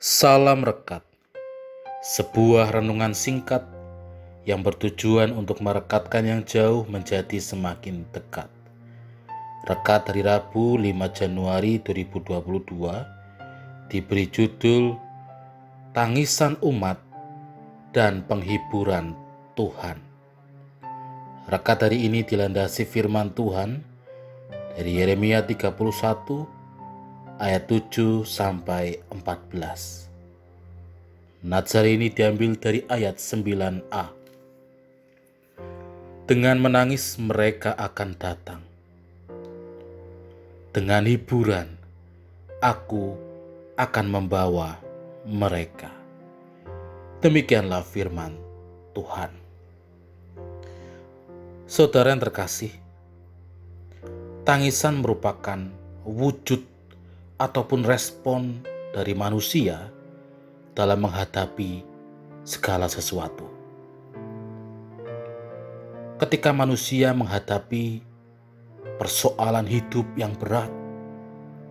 [0.00, 1.04] Salam Rekat,
[2.00, 3.68] sebuah renungan singkat
[4.48, 8.48] yang bertujuan untuk merekatkan yang jauh menjadi semakin dekat.
[9.68, 14.96] Rekat hari Rabu 5 Januari 2022 diberi judul
[15.92, 16.96] Tangisan Umat
[17.92, 19.12] dan Penghiburan
[19.52, 20.00] Tuhan.
[21.44, 23.84] Rekat hari ini dilandasi firman Tuhan
[24.80, 26.59] dari Yeremia 31
[27.40, 31.40] ayat 7 sampai 14.
[31.40, 34.12] Nazar ini diambil dari ayat 9a.
[36.28, 38.60] Dengan menangis mereka akan datang.
[40.76, 41.80] Dengan hiburan
[42.60, 43.16] aku
[43.80, 44.76] akan membawa
[45.24, 45.88] mereka.
[47.24, 48.36] Demikianlah firman
[48.92, 49.32] Tuhan.
[51.64, 52.76] Saudara yang terkasih,
[54.44, 55.72] tangisan merupakan
[56.04, 56.69] wujud
[57.40, 58.60] ataupun respon
[58.92, 59.88] dari manusia
[60.76, 61.80] dalam menghadapi
[62.44, 63.48] segala sesuatu.
[66.20, 68.04] Ketika manusia menghadapi
[69.00, 70.68] persoalan hidup yang berat,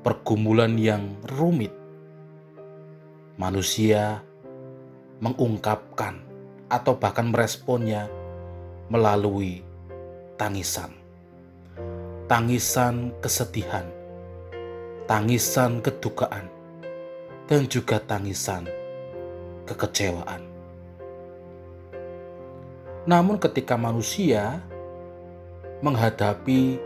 [0.00, 1.76] pergumulan yang rumit,
[3.36, 4.24] manusia
[5.20, 6.24] mengungkapkan
[6.72, 8.08] atau bahkan meresponnya
[8.88, 9.60] melalui
[10.40, 10.96] tangisan.
[12.24, 13.84] Tangisan kesedihan,
[15.10, 16.46] tangisan kedukaan,
[17.50, 18.62] dan juga tangisan
[19.66, 20.38] kekecewaan.
[23.10, 24.62] Namun, ketika manusia
[25.82, 26.78] menghadapi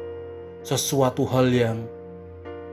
[0.64, 1.84] sesuatu hal yang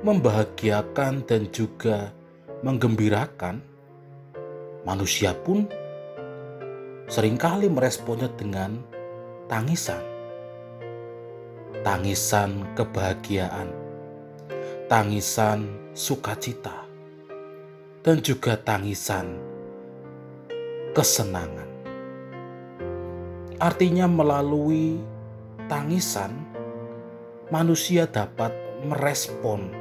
[0.07, 2.15] membahagiakan dan juga
[2.63, 3.59] menggembirakan,
[4.87, 5.67] manusia pun
[7.11, 8.79] sering kali meresponnya dengan
[9.51, 9.99] tangisan,
[11.83, 13.80] tangisan kebahagiaan
[14.91, 16.83] tangisan sukacita,
[18.03, 19.39] dan juga tangisan
[20.91, 21.71] kesenangan.
[23.55, 24.99] Artinya, melalui
[25.71, 26.35] tangisan,
[27.47, 28.51] manusia dapat
[28.83, 29.71] merespon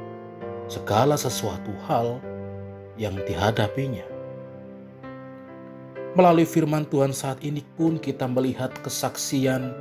[0.71, 2.23] segala sesuatu hal
[2.95, 4.07] yang dihadapinya.
[6.15, 9.75] Melalui firman Tuhan saat ini pun kita melihat kesaksian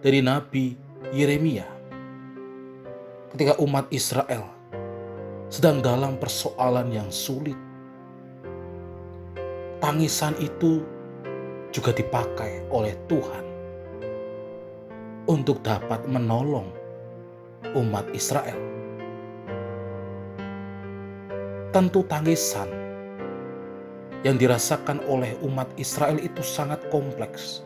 [0.00, 0.80] dari Nabi
[1.12, 1.68] Yeremia
[3.36, 4.61] ketika umat Israel
[5.52, 7.60] sedang dalam persoalan yang sulit.
[9.84, 10.80] Tangisan itu
[11.68, 13.44] juga dipakai oleh Tuhan
[15.28, 16.72] untuk dapat menolong
[17.76, 18.56] umat Israel.
[21.68, 22.72] Tentu tangisan
[24.24, 27.60] yang dirasakan oleh umat Israel itu sangat kompleks.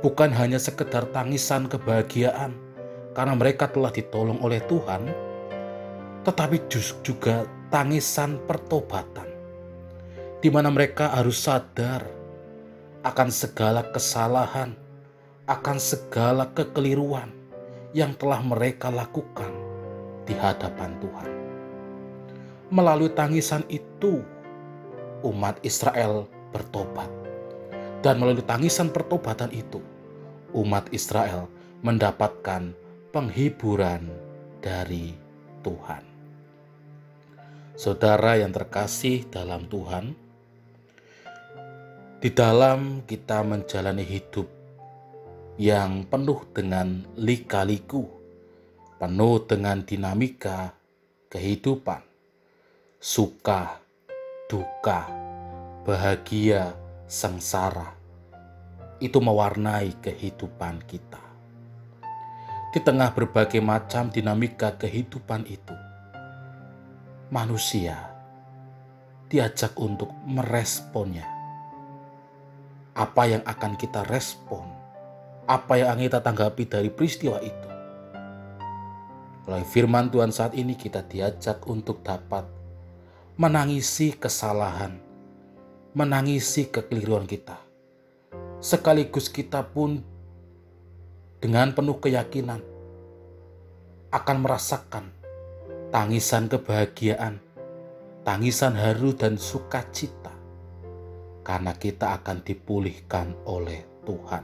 [0.00, 2.56] Bukan hanya sekedar tangisan kebahagiaan
[3.12, 5.33] karena mereka telah ditolong oleh Tuhan,
[6.24, 6.56] tetapi
[7.04, 9.28] juga tangisan pertobatan,
[10.40, 12.00] di mana mereka harus sadar
[13.04, 14.72] akan segala kesalahan,
[15.44, 17.28] akan segala kekeliruan
[17.92, 19.52] yang telah mereka lakukan
[20.24, 21.30] di hadapan Tuhan.
[22.72, 24.24] Melalui tangisan itu,
[25.20, 26.24] umat Israel
[26.56, 27.12] bertobat,
[28.00, 29.84] dan melalui tangisan pertobatan itu,
[30.56, 31.52] umat Israel
[31.84, 32.72] mendapatkan
[33.12, 34.08] penghiburan
[34.64, 35.12] dari
[35.60, 36.13] Tuhan.
[37.74, 40.14] Saudara yang terkasih dalam Tuhan,
[42.22, 44.46] di dalam kita menjalani hidup
[45.58, 48.06] yang penuh dengan lika-liku,
[48.94, 50.70] penuh dengan dinamika
[51.26, 51.98] kehidupan,
[53.02, 53.82] suka,
[54.46, 55.10] duka,
[55.82, 56.78] bahagia,
[57.10, 57.90] sengsara,
[59.02, 61.18] itu mewarnai kehidupan kita.
[62.70, 65.74] Di tengah berbagai macam dinamika kehidupan itu,
[67.32, 68.12] manusia
[69.32, 71.24] diajak untuk meresponnya.
[72.94, 74.62] Apa yang akan kita respon,
[75.48, 77.68] apa yang akan kita tanggapi dari peristiwa itu.
[79.44, 82.46] Melalui firman Tuhan saat ini kita diajak untuk dapat
[83.34, 84.94] menangisi kesalahan,
[85.92, 87.58] menangisi kekeliruan kita.
[88.62, 90.00] Sekaligus kita pun
[91.42, 92.62] dengan penuh keyakinan
[94.14, 95.23] akan merasakan
[95.94, 97.38] tangisan kebahagiaan,
[98.26, 100.34] tangisan haru dan sukacita,
[101.46, 104.42] karena kita akan dipulihkan oleh Tuhan.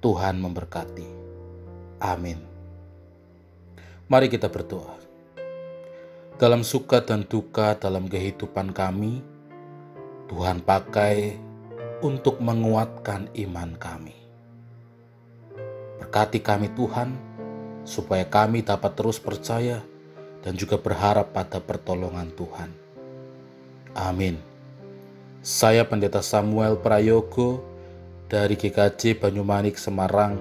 [0.00, 1.08] Tuhan memberkati.
[2.00, 2.40] Amin.
[4.08, 4.96] Mari kita berdoa.
[6.40, 9.20] Dalam suka dan duka dalam kehidupan kami,
[10.32, 11.36] Tuhan pakai
[12.00, 14.16] untuk menguatkan iman kami.
[16.00, 17.31] Berkati kami Tuhan,
[17.82, 19.82] supaya kami dapat terus percaya
[20.42, 22.70] dan juga berharap pada pertolongan Tuhan.
[23.94, 24.38] Amin.
[25.42, 27.62] Saya Pendeta Samuel Prayogo
[28.30, 30.38] dari GKJ Banyumanik Semarang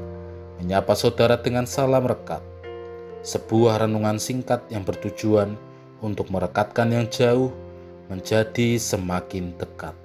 [0.62, 2.42] menyapa saudara dengan salam rekat.
[3.22, 5.58] Sebuah renungan singkat yang bertujuan
[6.02, 7.54] untuk merekatkan yang jauh
[8.10, 10.01] menjadi semakin dekat.